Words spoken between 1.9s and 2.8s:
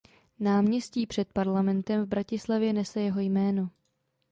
v Bratislavě